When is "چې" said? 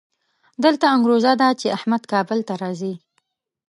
1.59-1.67